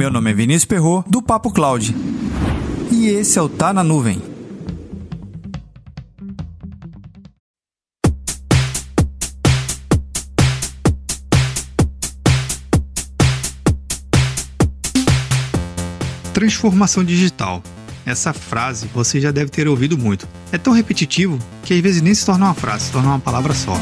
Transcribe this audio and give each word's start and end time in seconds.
Meu 0.00 0.10
nome 0.10 0.30
é 0.30 0.32
Vinícius 0.32 0.64
Perro 0.64 1.04
do 1.06 1.20
Papo 1.20 1.52
Cloud. 1.52 1.94
E 2.90 3.08
esse 3.08 3.38
é 3.38 3.42
o 3.42 3.50
Tá 3.50 3.70
na 3.70 3.84
Nuvem. 3.84 4.22
Transformação 16.32 17.04
digital. 17.04 17.62
Essa 18.06 18.32
frase 18.32 18.88
você 18.94 19.20
já 19.20 19.30
deve 19.30 19.50
ter 19.50 19.68
ouvido 19.68 19.98
muito. 19.98 20.26
É 20.50 20.56
tão 20.56 20.72
repetitivo 20.72 21.38
que 21.62 21.74
às 21.74 21.80
vezes 21.80 22.00
nem 22.00 22.14
se 22.14 22.24
torna 22.24 22.46
uma 22.46 22.54
frase, 22.54 22.86
se 22.86 22.92
torna 22.92 23.10
uma 23.10 23.20
palavra 23.20 23.52
só. 23.52 23.74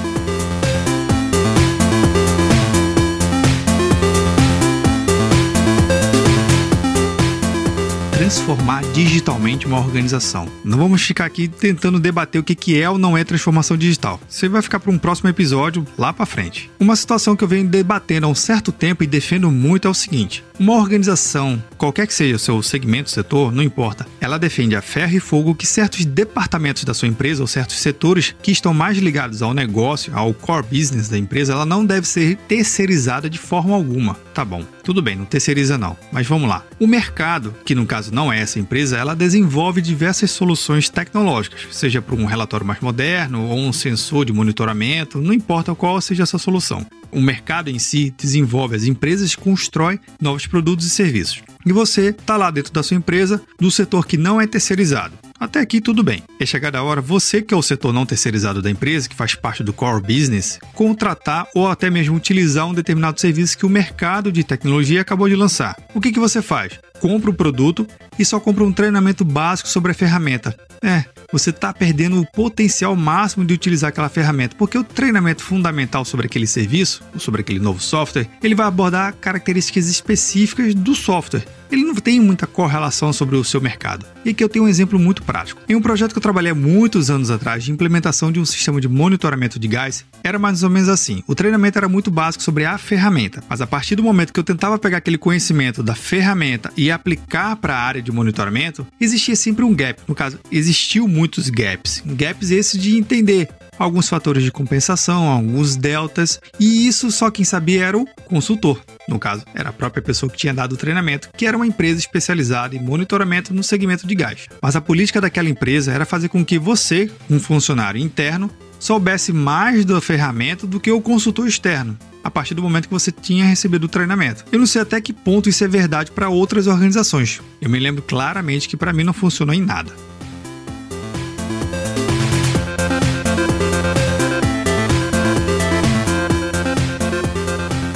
Transformar 8.28 8.82
digitalmente 8.92 9.66
uma 9.66 9.78
organização. 9.78 10.46
Não 10.62 10.77
vamos 10.77 11.00
ficar 11.00 11.24
aqui 11.24 11.48
tentando 11.48 11.98
debater 11.98 12.38
o 12.38 12.45
que 12.45 12.78
é 12.78 12.88
ou 12.91 12.98
não 12.98 13.16
é 13.16 13.24
transformação 13.24 13.74
digital. 13.74 14.20
Você 14.28 14.51
vai 14.51 14.60
ficar 14.60 14.78
para 14.80 14.91
um 14.91 14.98
próximo 14.98 15.30
episódio 15.30 15.82
lá 15.96 16.12
para 16.12 16.27
frente. 16.27 16.70
Uma 16.78 16.95
situação 16.95 17.34
que 17.34 17.42
eu 17.42 17.48
venho 17.48 17.66
debatendo 17.66 18.27
há 18.27 18.28
um 18.28 18.34
certo 18.34 18.70
tempo 18.70 19.02
e 19.02 19.06
defendo 19.06 19.51
muito 19.51 19.88
é 19.88 19.91
o 19.91 19.95
seguinte: 19.95 20.45
uma 20.59 20.74
organização, 20.74 21.62
qualquer 21.78 22.06
que 22.06 22.12
seja 22.12 22.37
o 22.37 22.38
seu 22.38 22.62
segmento, 22.62 23.09
setor, 23.09 23.51
não 23.51 23.62
importa, 23.62 24.06
ela 24.20 24.38
defende 24.38 24.76
a 24.76 24.82
ferro 24.82 25.16
e 25.16 25.20
fogo 25.20 25.54
que 25.54 25.66
certos 25.66 26.04
departamentos 26.04 26.84
da 26.84 26.92
sua 26.92 27.09
empresa 27.09 27.42
ou 27.42 27.46
certos 27.46 27.76
setores 27.76 28.34
que 28.42 28.52
estão 28.52 28.74
mais 28.74 28.98
ligados 28.98 29.40
ao 29.40 29.54
negócio, 29.54 30.15
ao 30.15 30.34
core 30.34 30.66
business 30.70 31.09
da 31.09 31.16
empresa, 31.16 31.54
ela 31.54 31.65
não 31.65 31.82
deve 31.82 32.06
ser 32.06 32.37
terceirizada 32.46 33.30
de 33.30 33.38
forma 33.38 33.74
alguma. 33.74 34.18
Tá 34.34 34.45
bom, 34.45 34.65
tudo 34.88 35.02
bem, 35.02 35.16
não 35.16 35.27
terceiriza 35.27 35.77
não. 35.77 35.95
Mas 36.10 36.27
vamos 36.27 36.48
lá. 36.48 36.65
O 36.80 36.87
mercado, 36.87 37.54
que 37.63 37.74
no 37.74 37.85
caso 37.85 38.10
não 38.10 38.32
é 38.32 38.40
essa 38.40 38.59
empresa, 38.59 38.96
ela 38.96 39.15
desenvolve 39.15 39.82
diversas 39.82 40.30
soluções 40.30 40.88
tecnológicas, 40.88 41.66
seja 41.71 42.01
para 42.01 42.15
um 42.15 42.24
relatório 42.24 42.65
mais 42.65 42.80
moderno 42.80 43.48
ou 43.48 43.59
um 43.59 43.71
sensor 43.71 44.24
de 44.24 44.32
monitoramento, 44.32 45.21
não 45.21 45.35
importa 45.35 45.74
qual 45.74 46.01
seja 46.01 46.23
essa 46.23 46.38
solução. 46.38 46.87
O 47.13 47.21
mercado 47.21 47.68
em 47.68 47.79
si 47.79 48.15
desenvolve, 48.16 48.76
as 48.76 48.85
empresas 48.85 49.37
constroem 49.37 50.01
novos 50.18 50.46
produtos 50.46 50.87
e 50.87 50.91
serviços. 50.91 51.43
E 51.66 51.70
você 51.70 52.09
está 52.09 52.38
lá 52.38 52.51
dentro 52.51 52.73
da 52.73 52.82
sua 52.82 52.96
empresa, 52.96 53.43
do 53.60 53.70
setor 53.70 54.07
que 54.07 54.16
não 54.16 54.41
é 54.41 54.46
terceirizado. 54.46 55.13
Até 55.39 55.61
aqui 55.61 55.81
tudo 55.81 56.03
bem. 56.03 56.23
É 56.41 56.45
chegada 56.45 56.79
a 56.79 56.83
hora, 56.83 57.01
você 57.01 57.41
que 57.41 57.55
é 57.55 57.57
o 57.57 57.63
setor 57.63 57.93
não 57.93 58.05
terceirizado 58.05 58.61
da 58.61 58.71
empresa, 58.71 59.09
que 59.09 59.15
faz 59.15 59.35
parte 59.35 59.63
do 59.63 59.73
core 59.73 60.03
business, 60.03 60.59
contratar 60.75 61.47
ou 61.55 61.69
até 61.69 61.89
mesmo 61.89 62.17
utilizar 62.17 62.67
um 62.67 62.75
determinado 62.75 63.21
serviço 63.21 63.57
que 63.57 63.66
o 63.66 63.71
mercado 63.71 64.33
de 64.33 64.43
tecnologia 64.43 65.00
acabou 65.00 65.28
de 65.28 65.37
lançar. 65.37 65.77
O 65.94 66.00
que, 66.00 66.11
que 66.11 66.19
você 66.19 66.43
faz? 66.43 66.81
Compra 67.00 67.31
o 67.31 67.34
produto 67.34 67.87
e 68.19 68.25
só 68.25 68.41
compra 68.41 68.65
um 68.65 68.72
treinamento 68.72 69.25
básico 69.25 69.69
sobre 69.69 69.93
a 69.93 69.94
ferramenta. 69.94 70.56
É, 70.83 71.05
você 71.31 71.50
está 71.50 71.72
perdendo 71.75 72.21
o 72.21 72.26
potencial 72.26 72.97
máximo 72.97 73.44
de 73.44 73.53
utilizar 73.53 73.88
aquela 73.88 74.09
ferramenta, 74.09 74.56
porque 74.56 74.78
o 74.78 74.84
treinamento 74.84 75.43
fundamental 75.43 76.04
sobre 76.04 76.26
aquele 76.26 76.47
serviço, 76.47 77.03
sobre 77.19 77.43
aquele 77.43 77.59
novo 77.59 77.81
software, 77.81 78.28
ele 78.43 78.54
vai 78.54 78.66
abordar 78.66 79.15
características 79.15 79.88
específicas 79.88 80.75
do 80.75 80.94
software. 80.94 81.44
Ele 81.70 81.84
não 81.84 81.94
tem 81.94 82.19
muita 82.19 82.47
correlação 82.47 83.12
sobre 83.12 83.37
o 83.37 83.44
seu 83.44 83.60
mercado. 83.60 84.06
E 84.25 84.31
aqui 84.31 84.43
eu 84.43 84.48
tenho 84.48 84.65
um 84.65 84.69
exemplo 84.69 84.98
muito 84.98 85.22
prático. 85.22 85.60
Em 85.69 85.75
um 85.75 85.82
projeto 85.82 86.12
que 86.12 86.19
eu 86.19 86.22
trabalhei 86.22 86.53
há 86.53 86.54
muitos 86.54 87.10
anos 87.10 87.31
atrás 87.31 87.62
de 87.62 87.70
implementação 87.70 88.32
de 88.32 88.41
um 88.41 88.44
sistema 88.47 88.81
de 88.81 88.88
monitoramento 88.88 89.59
de 89.59 89.69
gás, 89.69 90.04
era 90.25 90.38
mais 90.38 90.62
ou 90.62 90.70
menos 90.70 90.88
assim. 90.88 91.22
O 91.26 91.34
treinamento 91.34 91.76
era 91.76 91.88
muito 91.88 92.10
básico 92.10 92.42
sobre 92.42 92.65
a 92.65 92.78
ferramenta, 92.78 93.44
mas 93.48 93.60
a 93.60 93.66
partir 93.66 93.97
do 93.97 94.03
momento 94.03 94.32
que 94.32 94.41
eu 94.41 94.44
tentava 94.44 94.78
pegar 94.78 94.97
aquele 94.97 95.19
conhecimento 95.19 95.82
da 95.82 95.94
ferramenta 95.94 96.72
e 96.75 96.91
aplicar 96.91 97.56
para 97.56 97.75
a 97.75 97.82
área 97.82 98.00
de 98.00 98.10
monitoramento, 98.10 98.87
existia 98.98 99.37
sempre 99.37 99.62
um 99.62 99.75
gap. 99.75 100.00
No 100.09 100.15
caso, 100.15 100.38
existiu 100.50 101.06
muitos 101.19 101.50
gaps. 101.50 102.00
Gaps 102.06 102.53
esses 102.53 102.81
de 102.81 102.97
entender 102.97 103.48
alguns 103.76 104.09
fatores 104.09 104.44
de 104.44 104.53
compensação, 104.53 105.28
alguns 105.28 105.75
deltas, 105.75 106.41
e 106.60 106.87
isso 106.87 107.10
só 107.10 107.28
quem 107.31 107.44
sabia 107.44 107.84
era 107.84 107.98
o 107.98 108.06
consultor. 108.26 108.81
No 109.09 109.19
caso, 109.19 109.44
era 109.54 109.70
a 109.70 109.72
própria 109.72 110.03
pessoa 110.03 110.31
que 110.31 110.38
tinha 110.38 110.54
dado 110.54 110.72
o 110.72 110.76
treinamento, 110.76 111.28
que 111.37 111.47
era 111.47 111.56
uma 111.56 111.66
empresa 111.66 111.98
especializada 111.98 112.76
em 112.76 112.82
monitoramento 112.82 113.53
no 113.53 113.65
segmento 113.65 114.06
de 114.06 114.15
gás. 114.15 114.47
Mas 114.62 114.76
a 114.76 114.81
política 114.81 115.20
daquela 115.20 115.48
empresa 115.48 115.92
era 115.92 116.06
fazer 116.06 116.28
com 116.28 116.44
que 116.44 116.59
você, 116.59 117.10
um 117.28 117.41
funcionário 117.41 118.00
interno, 118.00 118.50
soubesse 118.78 119.32
mais 119.32 119.84
da 119.84 120.00
ferramenta 120.00 120.66
do 120.66 120.78
que 120.78 120.91
o 120.91 121.00
consultor 121.00 121.48
externo 121.48 121.98
a 122.22 122.31
partir 122.31 122.54
do 122.54 122.62
momento 122.62 122.88
que 122.88 122.94
você 122.94 123.10
tinha 123.10 123.44
recebido 123.44 123.84
o 123.84 123.88
treinamento. 123.88 124.44
Eu 124.53 124.59
não 124.59 124.66
sei 124.66 124.82
até 124.82 125.00
que 125.00 125.12
ponto 125.12 125.48
isso 125.48 125.65
é 125.65 125.69
verdade 125.69 126.10
para 126.10 126.28
outras 126.28 126.66
organizações. 126.66 127.41
Eu 127.60 127.71
me 127.71 127.78
lembro 127.78 128.03
claramente 128.03 128.69
que 128.69 128.76
para 128.76 128.92
mim 128.92 129.03
não 129.03 129.15
funcionou 129.15 129.54
em 129.54 129.62
nada. 129.62 129.91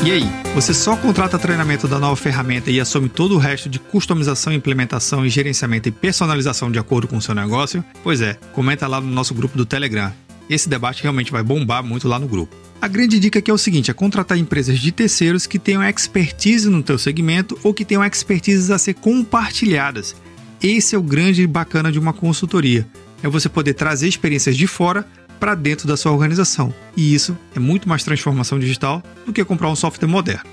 E 0.05 0.11
aí, 0.11 0.25
você 0.53 0.75
só 0.75 0.97
contrata 0.97 1.39
treinamento 1.39 1.87
da 1.87 1.97
nova 1.97 2.17
ferramenta 2.17 2.73
e 2.73 2.81
assume 2.81 3.09
todo 3.09 3.37
o 3.37 3.39
resto 3.39 3.69
de 3.69 3.79
customização, 3.79 4.53
implementação 4.53 5.29
gerenciamento 5.29 5.89
e 5.89 5.93
personalização 5.93 6.73
de 6.73 6.79
acordo 6.81 7.07
com 7.07 7.19
o 7.19 7.23
seu 7.23 7.37
negócio? 7.37 7.85
Pois 8.03 8.21
é, 8.21 8.35
comenta 8.53 8.89
lá 8.89 9.01
no 9.01 9.07
nosso 9.07 9.33
grupo 9.33 9.57
do 9.57 9.65
Telegram. 9.65 10.13
Esse 10.51 10.69
debate 10.69 11.05
realmente 11.05 11.31
vai 11.31 11.45
bombar 11.45 11.85
muito 11.85 12.09
lá 12.09 12.19
no 12.19 12.27
grupo. 12.27 12.53
A 12.81 12.89
grande 12.89 13.21
dica 13.21 13.39
aqui 13.39 13.49
é 13.49 13.55
o 13.55 13.59
seguinte: 13.59 13.93
é 13.93 13.95
contratar 13.95 14.37
empresas 14.37 14.81
de 14.81 14.91
terceiros 14.91 15.47
que 15.47 15.57
tenham 15.57 15.85
expertise 15.85 16.69
no 16.69 16.83
teu 16.83 16.99
segmento 16.99 17.57
ou 17.63 17.73
que 17.73 17.85
tenham 17.85 18.05
expertise 18.05 18.73
a 18.73 18.79
ser 18.79 18.95
compartilhadas. 18.95 20.17
Esse 20.61 20.97
é 20.97 20.99
o 20.99 21.03
grande 21.03 21.47
bacana 21.47 21.93
de 21.93 22.01
uma 22.01 22.13
consultoria. 22.13 22.89
É 23.23 23.29
você 23.29 23.49
poder 23.49 23.75
trazer 23.75 24.09
experiências 24.09 24.57
de 24.57 24.67
fora 24.67 25.07
para 25.43 25.57
dentro 25.57 25.89
da 25.89 25.97
sua 25.97 26.13
organização. 26.13 26.73
E 26.97 27.13
isso 27.13 27.37
é 27.53 27.59
muito 27.59 27.89
mais 27.89 28.05
transformação 28.05 28.61
digital 28.61 29.03
do 29.27 29.33
que 29.33 29.45
comprar 29.45 29.69
um 29.69 29.75
software 29.75 30.07
moderno. 30.07 30.49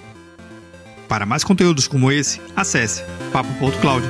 Para 1.07 1.27
mais 1.27 1.43
conteúdos 1.43 1.87
como 1.87 2.11
esse, 2.11 2.41
acesse 2.55 3.03
papo.cloud. 3.31 4.07